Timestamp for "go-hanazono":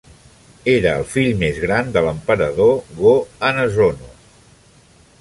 3.03-4.13